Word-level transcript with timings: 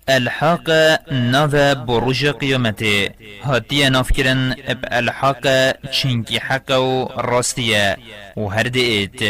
الحاق 0.09 0.71
ناف 1.13 1.55
بروج 1.77 2.27
قيامته. 2.27 3.09
هاتي 3.43 3.89
نافكرن 3.89 4.55
اب 4.67 4.85
الحاق 4.93 5.73
چنكي 5.91 6.41
حقا 6.41 6.77
و 6.77 7.07
راستيا 7.07 7.97
و 8.37 8.49
هرد 8.49 8.77
ايت 8.77 9.23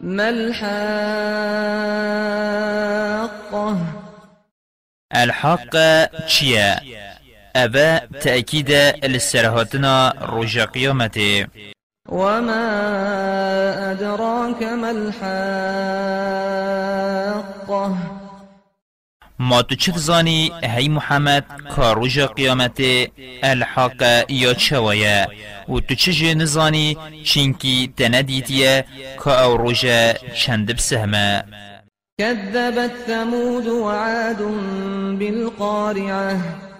ما 0.00 0.28
الحاقة؟ 0.28 0.82
الحاق 5.16 5.76
چيا 6.26 6.80
أبا 7.56 7.98
تأكيد 8.20 8.70
للسرهاتنا 9.04 10.14
روج 10.20 10.58
قيامته. 10.58 11.46
وما 12.08 12.64
أدراك 13.92 14.62
ما 14.62 14.90
الحاقة؟ 14.90 15.22
ما 19.38 19.62
تو 19.62 19.74
چت 19.74 19.96
زانی 19.96 20.52
هی 20.62 20.88
محمد 20.88 21.44
که 21.76 21.82
روژ 21.82 22.18
قیامت 22.18 22.80
الحاق 23.42 24.02
یا 24.28 24.54
چوایا 24.54 25.26
و 25.68 25.80
تو 25.80 25.94
چه 25.94 26.34
نزانی؟ 26.34 26.96
چینکی 27.24 27.92
تندیتیه 27.96 28.84
که 29.24 29.30
أو 29.30 29.72
چند 30.34 30.72
بسهمه. 30.76 31.44
كذبت 32.20 32.90
ثمود 33.06 33.66
وعاد 33.66 34.38
بالقارعة. 35.18 36.71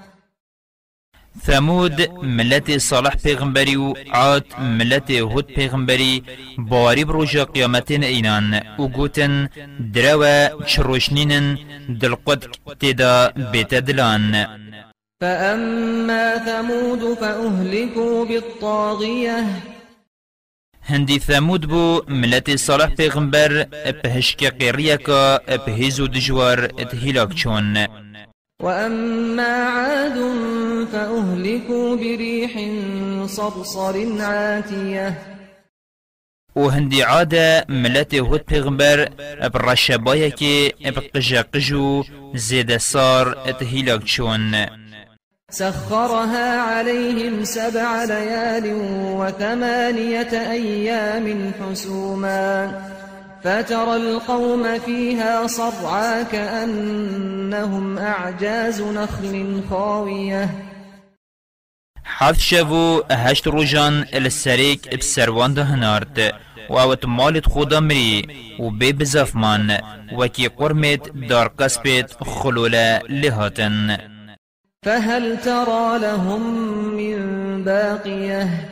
ثمود 1.46 2.10
ملت 2.23 2.78
صالح 2.78 3.10
پیغمبری 3.10 3.77
و 3.77 3.95
عاد 4.12 4.46
ملت 4.59 5.10
هود 5.10 5.46
پیغمبری 5.46 6.22
باری 6.58 7.05
بروژ 7.05 7.36
قیامتین 7.36 8.05
اینان. 8.05 8.55
و 8.78 8.89
گوتن 8.89 9.48
دروا 9.94 10.64
چروشنینن 10.67 11.58
دلقد 12.00 12.44
تدا 12.80 13.33
بیت 13.52 13.75
دلان. 13.75 14.47
فأما 15.20 16.39
ثمود 16.47 17.14
فأهلكوا 17.20 18.24
بالطاغية. 18.24 19.45
هندی 20.83 21.19
ثمود 21.19 21.67
بو 21.67 22.02
ملت 22.08 22.56
صالح 22.56 22.86
پیغمبر 22.86 23.67
بهشک 24.02 24.45
قیریه 24.45 24.97
که 24.97 25.41
بهیزو 25.67 26.06
دجوار 26.06 26.64
اتهیلاک 26.78 27.34
چون. 27.34 27.86
وأما 28.62 29.42
عاد 29.42 30.18
فأهلكوا 30.92 31.96
بريح 31.96 32.52
صرصر 33.27 34.22
عاتية. 34.22 35.18
و 36.56 36.68
هندی 36.68 37.02
عاده 37.02 37.64
ملت 37.68 38.14
هود 38.14 38.40
پیغمبر 38.40 39.08
برشبایه 39.55 40.30
که 40.30 40.74
بقجا 40.84 41.42
قجو 41.55 42.05
زید 42.34 42.77
سار 42.77 43.38
اتهیلاک 43.48 44.05
چون. 44.05 44.66
سخرها 45.50 46.60
عليهم 46.60 47.44
سبع 47.44 48.05
ليال 48.05 48.72
وثمانية 49.18 50.52
أيام 50.52 51.52
حسوما. 51.60 53.02
فترى 53.45 53.97
القوم 53.97 54.79
فيها 54.79 55.47
صرعا 55.47 56.23
كأنهم 56.23 57.98
أعجاز 57.98 58.83
نخل 58.83 59.62
خاوية. 59.71 60.51
حاف 62.05 62.39
شبو 62.39 63.03
هشت 63.11 63.48
روجان 63.48 64.07
السريك 64.15 64.97
بسروان 64.97 65.55
ده 65.55 65.63
هنارد 65.63 66.33
و 66.70 66.79
اوت 66.79 67.07
مالت 67.07 67.48
خدا 67.48 67.81
مري 67.81 68.29
و 68.59 68.70
بي 68.70 68.93
بزفمان 68.93 69.79
وكي 70.13 70.47
قرمت 70.47 71.11
دار 71.14 71.48
قسبت 71.48 72.23
خلولة 72.25 72.98
لهاتن. 73.08 73.98
فهل 74.85 75.41
ترى 75.41 75.98
لهم 75.98 76.42
من 76.97 77.64
باقية 77.64 78.71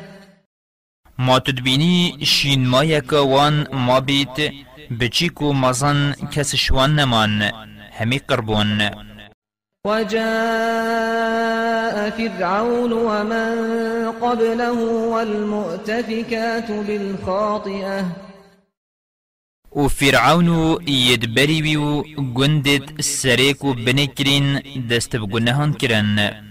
ما 1.20 1.38
تدبيني 1.38 2.25
شين 2.25 2.66
ما 2.66 2.82
يكا 2.82 3.19
وان 3.20 3.66
ما 3.72 3.98
بيت 3.98 4.53
بچيكو 4.91 5.53
مزن 5.53 6.12
كس 6.32 6.56
شوان 6.56 6.97
نمان 6.97 7.53
همي 8.00 8.19
قربون. 8.19 8.91
وجاء 9.86 10.20
فرعون 12.10 12.92
ومن 12.92 13.53
قبله 14.22 14.72
والمؤتفكات 15.12 16.70
بالخاطئة. 16.70 18.06
و 19.72 19.88
فرعون 19.88 20.78
يدبري 20.88 21.62
بيو 21.62 22.03
گندت 22.19 22.98
السريك 22.98 23.66
بنكرين 23.66 24.62
دست 24.88 25.16
بگنهان 25.16 25.72
كرن 25.72 26.49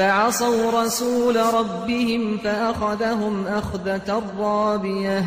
فعصوا 0.00 0.84
رسول 0.84 1.36
ربهم 1.36 2.38
فأخذهم 2.38 3.46
أخذة 3.46 4.22
رابية. 4.38 5.24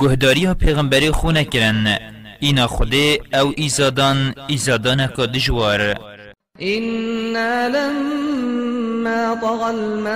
گهداری 0.00 0.54
پیغمبری 0.54 1.10
خونه 1.10 1.44
کرن 1.44 1.98
اینا 2.40 2.66
خوده 2.66 3.18
أو 3.34 3.52
ایزادان 3.56 4.34
ایزادان 4.48 5.06
که 5.06 5.26
دجوار 5.26 5.94
إنا 6.62 7.68
لما 7.68 9.34
طغى 9.34 9.70
الماء 9.70 10.10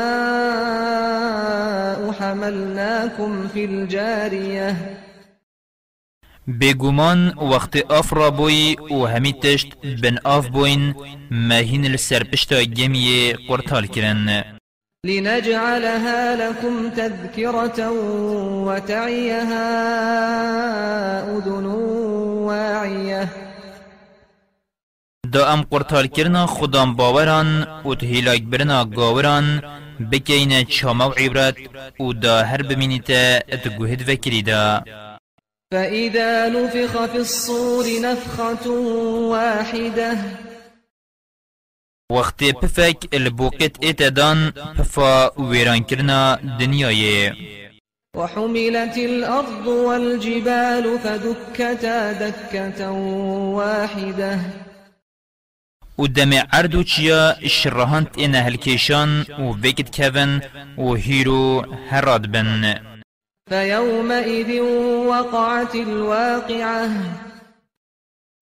حملناكم 2.12 3.48
في 3.48 3.64
الجارية. 3.64 4.76
بگومان 6.48 7.38
وقت 7.38 7.76
آف 7.90 8.12
را 8.12 8.30
بوی 8.30 8.76
و 8.90 9.04
همی 9.04 9.32
تشت 9.32 9.68
بن 10.02 10.18
آف 10.24 10.48
بوین 10.48 10.94
مهین 11.30 11.86
لسر 11.86 12.24
پشتا 12.24 12.62
گمیه 12.62 13.36
قرطال 13.48 13.86
کرن. 13.86 14.44
لنجعلها 15.06 16.36
لكم 16.36 16.90
تذكرة 16.90 17.90
وتعيها 18.66 19.68
أذن 21.36 21.64
واعية. 22.46 23.28
دا 25.32 25.52
ام 25.52 25.62
قرطال 25.62 26.06
کرنا 26.06 26.46
خدام 26.46 26.96
باوران 26.96 27.66
و 27.84 27.94
تهیلاک 27.94 28.42
برنا 28.42 28.84
گاوران 28.84 29.62
بکین 30.12 30.64
چاما 30.64 31.08
و 31.08 31.12
عبرت 31.12 31.56
و 32.00 32.12
دا 32.12 32.42
هر 32.42 32.62
بمینیتا 32.62 33.38
اتگوهد 33.48 34.08
وکری 34.08 34.42
دا 34.42 34.84
فإذا 35.74 36.48
نفخ 36.48 37.04
في 37.04 37.18
الصور 37.18 37.84
نفخة 38.00 38.70
واحدة. 39.30 40.16
وقت 42.12 42.44
پفک 42.44 43.08
البوقت 43.14 43.84
اتدان 43.84 44.50
پفا 44.78 45.30
ویران 45.38 45.82
کرنا 45.84 46.38
دنیای. 46.60 47.32
وحملت 48.16 48.96
الأرض 48.98 49.66
والجبال 49.66 50.98
فدكتا 50.98 52.12
دكة 52.12 52.90
واحدة. 53.58 54.38
و 55.98 56.06
دم 56.06 56.32
عردو 56.52 56.82
چیا 56.82 57.48
شرهانت 57.48 58.18
اینا 58.18 58.38
هلکیشان 58.38 59.20
و 59.20 59.54
وکت 59.66 60.00
کون 60.00 60.40
و 60.78 60.94
هیرو 60.94 61.64
هراد 61.90 62.26
بن. 62.26 62.93
فيومئذ 63.48 64.60
وقعت 65.06 65.74
الواقعة. 65.74 66.90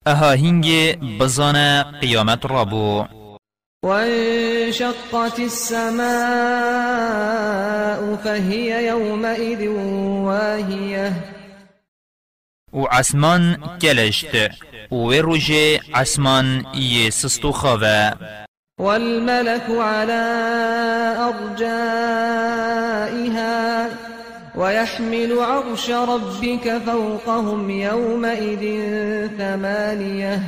أها 0.07 0.35
هنگ 0.35 0.67
بزانا 1.19 1.99
قیامت 2.01 2.45
رابو 2.45 3.05
وانشقت 3.85 5.39
السماء 5.39 6.05
فهي 8.15 8.87
يومئذ 8.87 9.67
واهية. 10.27 11.13
و 12.73 12.85
عسمان 12.85 13.57
کلشت 13.81 14.51
و 14.91 15.13
روژه 15.13 15.79
عسمان 15.93 16.65
یه 16.75 17.09
سستو 17.09 17.51
خواه 17.51 18.17
والملك 18.79 19.69
على 19.69 20.23
أرجائها. 21.19 21.73
ويحمل 24.55 25.39
عرش 25.39 25.89
ربك 25.89 26.81
فوقهم 26.85 27.69
يومئذ 27.69 28.63
ثمانية. 29.37 30.39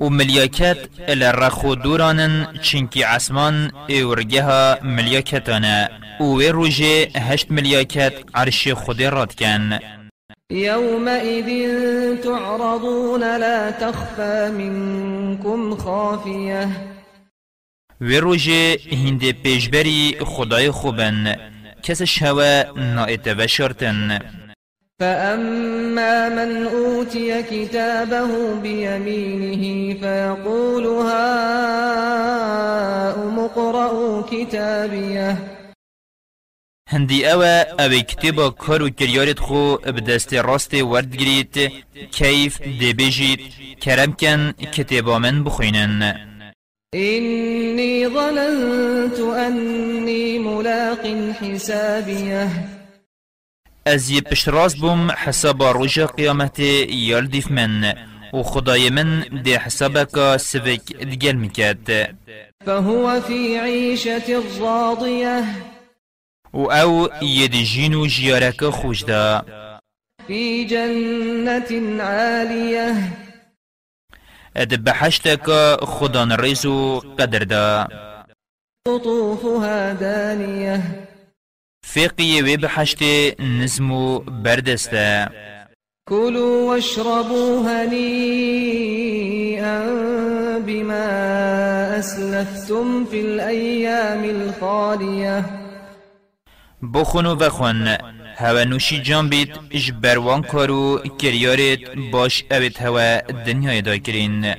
و 0.00 0.08
ملیاکت 0.10 0.78
الرخو 1.08 1.74
دورانن 1.74 2.46
چنکی 2.62 3.02
عسمان 3.02 3.70
اورگها 3.88 4.78
ملیاکتانه 4.82 5.88
و 6.20 6.24
وی 6.24 6.48
روژه 6.48 7.08
هشت 7.16 7.50
ملیاکت 7.50 8.12
عرش 8.34 8.68
خود 8.68 9.02
راد 9.02 9.34
کن 9.34 9.78
يومئذ 10.50 11.48
تعرضون 12.22 13.20
لا 13.20 13.70
تخفى 13.70 14.50
منكم 14.50 15.76
خافية. 15.76 16.68
و 18.00 18.20
روژه 18.20 18.78
هنده 18.92 19.32
پیشبری 19.32 20.16
خدای 20.24 20.70
خوبن. 20.70 21.36
کسش 21.86 22.22
هوا 22.22 22.72
نائت 22.72 23.28
و 23.28 23.46
شرطن. 23.46 24.20
فأما 25.00 26.28
من 26.28 26.66
أوتي 26.66 27.42
كتابه 27.42 28.54
بيمينه 28.54 29.94
فيقول 30.00 30.86
هاؤم 30.86 32.06
اقرءوا 33.38 34.22
كتابيه. 34.22 35.56
هندی 36.88 37.32
أو 37.32 37.42
أو 37.42 38.00
کتبا 38.00 38.48
کارو 38.50 38.90
کریارت 38.90 39.38
خو 39.38 39.76
بدست 39.76 40.34
راست 40.34 40.74
ورد 40.74 41.16
گرید 41.16 41.72
کیف 42.12 42.62
دی 42.62 42.92
بجید 42.92 43.40
کرم 43.80 44.12
کن 44.12 44.52
کتبا 44.52 45.18
من 45.18 45.44
بخوینن 45.44 46.35
إني 46.96 48.08
ظننت 48.08 49.18
أني 49.18 50.38
ملاق 50.38 51.06
حسابيه. 51.40 52.48
از 53.86 54.10
یه 54.10 54.20
پشراز 54.20 54.76
بوم 54.76 55.10
حساب 55.10 55.62
روژ 55.62 55.98
قیامت 55.98 56.58
یال 56.88 57.26
دیف 57.26 57.50
من 57.50 57.94
و 58.32 58.42
خدای 58.42 58.90
من 58.90 59.20
دی 59.44 59.54
حسابك 59.54 60.36
سبك 60.36 60.92
دگل 60.92 61.32
میکد 61.32 62.14
فهو 62.66 63.20
في 63.20 63.58
عيشة 63.58 64.42
راضية 64.60 65.44
و 66.52 66.70
أو 66.70 67.08
ید 67.22 67.54
جینو 67.54 68.06
جیارک 68.06 68.64
خوش 68.70 69.04
دا 69.04 69.44
في 70.26 70.64
جنة 70.64 72.02
عالية 72.02 73.25
أد 74.56 74.84
بحشتك 74.84 75.50
خدان 75.84 76.32
ريزو 76.32 77.00
قدر 77.18 77.42
دا. 77.42 77.88
قطوفها 78.88 79.92
دانية. 79.92 80.80
فقی 81.84 82.42
وی 82.42 82.56
بحشت 82.56 83.02
نزمو 83.40 84.18
بردسته 84.18 85.28
كلوا 86.08 86.70
واشربوا 86.70 87.60
هنيئا 87.84 89.78
بما 90.58 91.08
أسلفتم 91.98 93.04
في 93.04 93.20
الأيام 93.20 94.24
الخالية. 94.24 95.44
بخون 96.82 97.34
هوا 98.36 98.64
نوشی 98.64 98.98
جان 99.02 99.28
بید 99.28 99.50
اش 99.70 99.92
بروان 100.02 100.42
کارو 100.42 100.98
کریارت 101.18 101.78
باش 102.12 102.44
اوید 102.50 102.76
هوا 102.78 103.20
دنیای 103.46 103.82
دا 103.82 103.98
کرین 103.98 104.54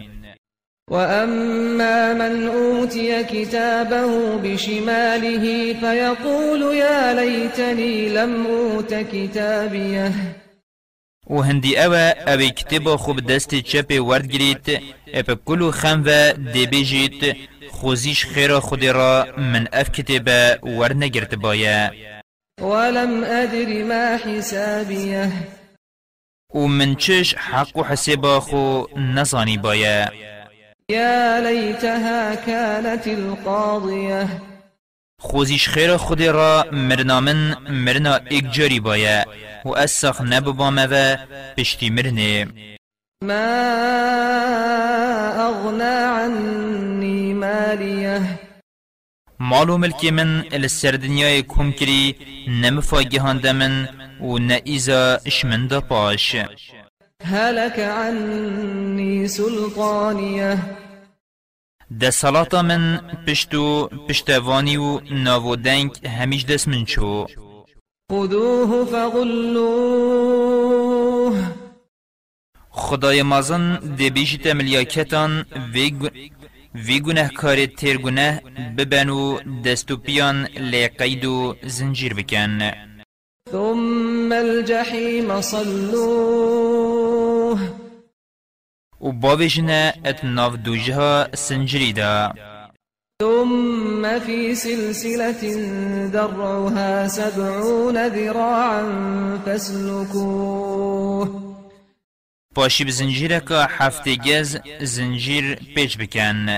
وأما 0.92 2.14
من 2.14 2.48
أوتي 2.48 3.24
كتابه 3.24 4.38
بشماله 4.38 5.74
فيقول 5.74 6.76
يا 6.76 7.14
ليتني 7.14 8.10
لم 8.10 8.46
أوت 8.46 8.94
كتابيه 8.94 10.12
و 11.30 11.42
هندی 11.42 11.78
اوه 11.78 12.14
اوی 12.28 12.50
کتبا 12.50 12.98
خوب 12.98 13.20
دست 13.20 13.56
چپ 13.56 14.02
ورد 14.02 14.28
گرید 14.28 14.82
اپا 15.14 15.36
کلو 15.46 15.72
خم 15.72 16.04
و 16.06 16.34
دی 16.34 16.66
بیجید 16.66 17.38
خوزیش 17.72 18.26
خیر 18.26 18.60
خود 18.60 18.86
را 18.86 19.28
من 19.38 19.68
اف 19.74 19.92
کتبا 19.92 20.58
ور 20.80 20.94
نگرد 20.94 21.36
بایا 21.36 21.92
ولم 22.68 23.24
أدر 23.24 23.84
ما 23.84 24.18
حسابيه. 24.18 25.32
و 26.54 26.68
من 26.68 26.96
چش 26.96 27.36
حق 27.36 27.78
و 27.78 27.84
حسابا 27.84 28.40
خو 28.40 28.86
نزانی 28.98 29.58
بایا 29.58 30.12
يا 30.90 31.40
ليتها 31.40 32.36
كانت 32.36 33.08
القاضية. 33.08 34.28
خوزیش 35.22 35.70
خیر 35.70 35.98
خود 35.98 36.22
را 36.22 36.66
مرنا 36.72 37.20
من 37.20 37.56
مرنا 37.70 38.16
اگجاری 38.16 38.80
بایا 38.80 39.26
و 39.66 39.70
اسخ 39.70 40.22
نببامه 40.22 40.88
و 40.92 41.18
پشتی 41.58 41.90
مرنه 41.90 42.48
ما 43.24 43.34
أغنى 45.50 45.84
عني 45.84 47.34
ماليه 47.34 48.47
مال 49.40 49.70
و 49.70 49.78
ملکی 49.78 50.12
من 50.12 50.44
السر 50.52 50.92
دنیای 50.92 51.42
کم 51.42 51.72
کری 51.72 52.16
نمفاگهانده 52.48 53.52
من 53.52 53.88
و 54.22 54.38
نئیزا 54.38 55.20
اشمن 55.26 55.68
دا 55.68 55.82
پاش. 55.82 56.36
هلك 57.24 57.80
عني 57.80 59.28
سلطانيه 59.28 60.58
ده 62.00 62.10
صلاة 62.12 62.62
من 62.62 62.98
پشتو 63.28 63.88
پشتوانی 64.10 64.78
و 64.78 65.00
ناودنگ 65.12 66.08
همیش 66.08 66.46
دست 66.46 66.68
من 66.68 66.86
چو. 66.86 67.28
خذوه 68.12 68.86
فغلوه. 68.86 70.48
خدای 72.70 73.24
مازن 73.24 73.76
ده 73.98 74.10
بیشت 74.10 74.48
ملیاکتان 74.48 75.46
وی 75.74 75.90
گو- 75.92 76.10
وی 76.86 77.00
گناه 77.00 77.30
کار 77.30 77.66
تیر 77.66 77.98
گناه 77.98 78.40
ببن 78.78 79.10
و 79.10 79.40
دستو 79.66 79.98
پیان 79.98 80.46
لی 80.46 80.88
قید 80.88 81.26
و 81.26 81.56
زنجیر 81.64 82.14
بکن. 82.14 82.72
ثم 83.52 84.32
الجحيم 84.32 85.42
صلوه. 85.42 87.60
و 89.02 89.12
باویجنه 89.12 89.94
ات 90.06 90.26
ناف 90.26 90.56
دوجها 90.56 91.28
سنجری 91.36 91.94
دا. 91.94 92.34
ثم 93.22 94.20
في 94.20 94.56
سلسلة 94.56 95.56
درعها 96.14 97.08
سبعون 97.08 98.08
ذراعا 98.08 98.84
فاسلكوه 99.46 101.47
پاشی 102.58 102.86
هفته 103.52 104.16
گز 104.16 104.58
زنجیر 104.82 105.56
پیچ 105.76 105.98
بکن. 105.98 106.58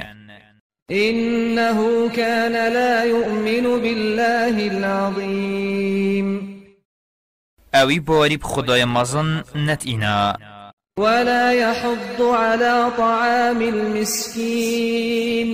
إنه 0.91 2.09
كان 2.09 2.51
لا 2.73 3.03
يؤمن 3.05 3.81
بالله 3.81 4.55
العظيم 4.71 6.27
اوی 7.73 7.99
باری 7.99 8.37
بخدای 8.37 8.85
مازن 8.85 9.43
نت 9.55 9.85
اینا. 9.85 10.37
ولا 10.99 11.53
يحض 11.53 12.21
على 12.21 12.91
طعام 12.97 13.61
المسكين 13.61 15.49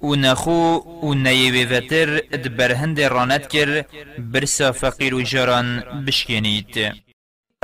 و 0.00 0.14
نخو 0.14 0.76
و 1.02 1.14
نیوی 1.14 1.64
وتر 1.64 2.18
دبرهند 2.18 3.00
رانت 3.00 3.48
کر 3.48 3.84
برسا 4.18 4.72
فقیر 4.72 5.14
و 5.14 5.22
جران 5.22 5.84
بشکنید. 6.06 7.05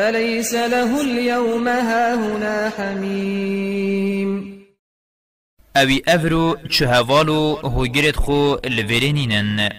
فليس 0.01 0.55
له 0.55 1.01
اليوم 1.01 1.69
هاهنا 1.69 2.71
حميم؟ 2.71 4.63
اوی 5.77 6.03
أفرو 6.09 6.57
چهوالو 6.71 7.55
هوگرت 7.55 8.17
خو 8.17 8.57
الورینینن 8.65 9.71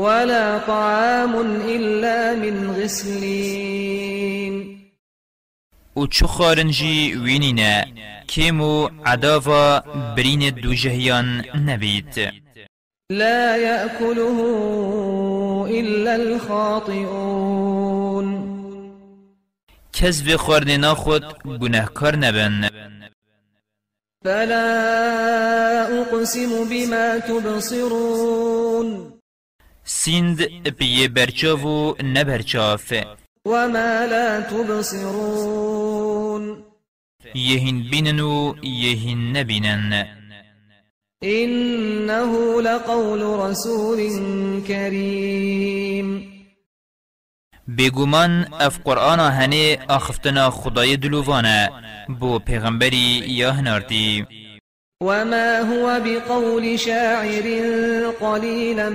ولا 0.00 0.58
طعام 0.58 1.36
إلا 1.66 2.34
من 2.34 2.70
غسلين. 2.70 4.78
و 5.96 6.06
چو 6.06 6.26
خارنجی 6.26 7.14
وینینه 7.14 7.86
کیمو 8.26 8.88
عداوا 9.06 9.80
برین 10.16 10.50
دو 10.50 10.74
جهیان 10.74 11.44
نبید 11.66 12.32
لا 13.10 13.56
يأكله 13.56 14.38
إلا 15.70 16.14
الخاطئون. 16.14 17.91
کس 19.92 20.22
و 20.26 20.36
خواردنا 20.36 20.94
خود 20.94 21.24
گناهکار 21.42 22.16
نبن 22.16 22.70
فلا 24.24 25.86
أقسم 26.02 26.64
بما 26.70 27.18
تبصرون. 27.18 29.12
سیند 29.84 30.68
پیه 30.68 31.08
برچاو 31.08 31.60
و 31.60 31.94
نبرچاف. 32.02 32.92
وما 33.46 34.04
لا 34.10 34.40
تبصرون. 34.40 35.84
یهین 37.34 37.90
بینن 37.90 38.20
و 38.20 38.54
یهین 38.62 39.36
نبینن. 39.36 40.06
إنه 41.22 42.60
لقول 42.60 43.22
رسول 43.22 43.98
كريم. 44.68 46.31
بگومان 47.78 48.46
اف 48.60 48.78
قرآن 48.84 49.20
هنه 49.20 49.78
آخفتنا 49.88 50.50
خدای 50.50 50.96
دلووانه. 50.96 51.70
بو 52.20 52.38
پیغمبری 52.38 53.22
یا 53.26 53.52
هنارتی 53.52 54.26
وما 55.02 55.58
هو 55.58 56.00
بقول 56.00 56.78
شاعر 56.78 57.42
قليلا 58.20 58.90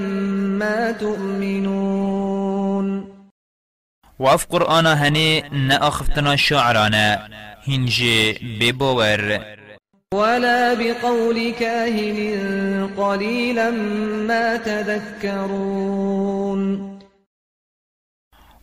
ما 0.59 0.91
تؤمنون. 0.91 2.47
و 4.19 4.27
اف 4.27 4.45
قرآن 4.45 4.85
هنه 4.85 5.43
نا 5.51 5.87
آخفتنا 5.87 6.35
شاعرانه. 6.35 7.19
هنجي 7.67 8.33
بباور 8.59 9.39
ولا 10.13 10.73
بقول 10.73 11.51
كاهن 11.59 12.89
قليلا 12.97 13.71
ما 14.27 14.57
تذكرون 14.57 16.07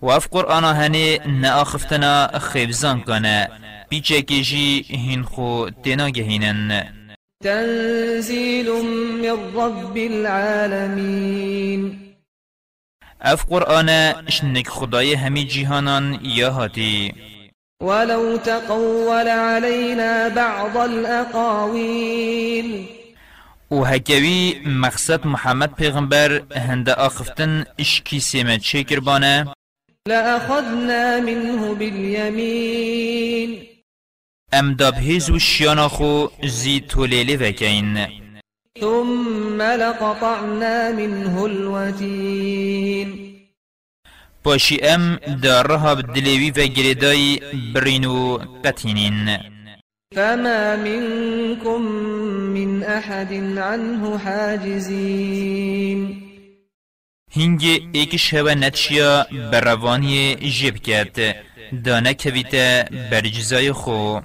و 0.05 0.11
اف 0.11 0.29
قرآن 0.31 0.65
هنه 0.65 1.19
ناخفتنا 1.27 2.39
خیبزان 2.39 3.01
کنه 3.01 3.49
بیچه 3.89 4.23
کشی 4.23 4.85
هین 4.89 5.23
خو 5.23 5.71
تینا 5.83 6.11
گهینن 6.11 6.85
تنزيل 7.45 8.71
من 9.23 9.39
رب 9.55 9.97
العالمين. 9.97 12.01
أف 13.23 13.45
قرآن 13.45 13.89
اشنك 13.89 14.69
خدای 14.69 15.15
همی 15.15 15.45
جیهانان 15.45 16.19
یا 16.23 16.51
هاتی. 16.51 17.15
ولو 17.83 18.37
تقول 18.37 19.29
علينا 19.29 20.29
بعض 20.29 20.77
الأقاويل. 20.77 22.87
و 23.71 23.85
هکوی 23.85 24.61
مقصد 24.67 25.27
محمد 25.27 25.75
پیغمبر 25.75 26.43
هنده 26.57 26.95
آخفتن 26.95 27.65
اشکی 27.79 28.21
سیمت 28.21 28.63
شکر 28.63 29.01
بانه 29.01 29.54
لأخذنا 30.09 31.21
منه 31.21 31.75
باليمين. 31.75 33.59
ام 34.53 34.75
داب 34.75 34.95
هیزو 34.95 35.39
شیانا 35.39 35.89
خو 35.89 36.27
زی 36.45 36.81
تولیلی 36.81 37.37
وکین 37.37 38.07
ثم 38.81 39.63
لقطعنا 39.63 40.93
منه 40.93 41.43
الوتين. 41.43 43.21
پاشی 44.45 44.81
أم 44.81 45.17
دارها 45.43 45.95
بدلیوی 45.95 46.51
و 46.51 46.67
گریدای 46.67 47.41
برینو 47.75 48.39
قتینین 48.65 49.39
فما 50.15 50.77
منكم 50.77 51.83
من 52.55 52.83
أحد 52.83 53.33
عنه 53.59 54.19
حاجزين. 54.19 55.45
هنگ 57.37 57.89
ایک 57.93 58.17
شوه 58.17 58.55
نتشیا 58.55 59.27
بروانی 59.53 60.35
جب 60.35 60.77
کرد 60.77 61.37
دانه 61.85 62.15
کویت 62.15 62.55
برجزای 63.11 63.73
خو 63.73 64.21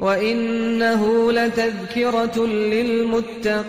وإنه 0.00 1.32
لتذكرة 1.32 2.46
للمتقين 2.46 3.62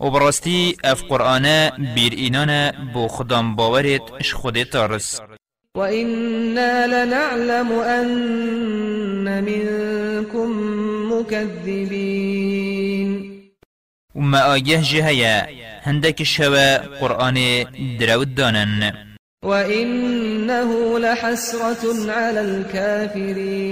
و 0.00 0.10
براستی 0.10 0.76
اف 0.84 1.04
قرآن 1.04 1.70
بیر 1.94 2.12
اینان 2.12 2.72
بو 2.92 3.08
خدام 3.08 3.56
باورت 3.56 4.12
اش 4.20 4.34
خود 4.34 4.62
تارس 4.62 5.20
وإنا 5.76 6.86
لنعلم 6.86 7.72
أن 7.72 9.44
منكم 9.44 10.50
مكذبين 11.12 12.58
و 14.14 14.20
ما 14.20 14.56
آگه 14.56 14.82
هندک 15.88 16.22
شوه 16.22 16.76
قرآن 16.76 17.64
درود 18.00 18.34
دانن 18.34 18.92
وإنه 19.42 20.98
لحسرة 20.98 22.10
على 22.10 22.40
الكافرين. 22.40 23.68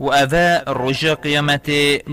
و 0.00 0.12
اوه 0.12 0.62
رجا 0.66 1.14
قیامت 1.14 1.70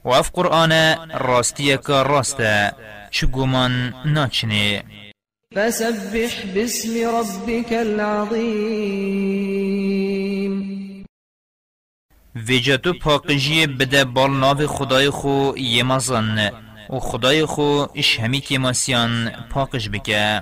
و 0.05 0.09
اف 0.09 0.31
قرآن 0.31 0.71
راسته 1.13 1.77
چو 3.11 3.27
گمان 3.27 3.93
ناچنه. 4.05 4.83
فسبح 5.55 6.45
باسم 6.55 6.89
ربك 7.17 7.73
العظيم. 7.73 9.15
ویجاتو 12.35 12.93
پاقجی 12.93 13.67
بده 13.67 14.05
بال 14.05 14.31
ناو 14.31 14.67
خدای 14.67 15.09
خو 15.09 15.57
یمازن 15.57 16.51
و 16.89 16.99
خدای 16.99 17.45
خو 17.45 17.85
اش 17.95 18.19
همی 18.19 18.39
که 18.39 18.59
ماسیان 18.59 19.29
پاقش 19.49 19.89
بکه. 19.89 20.41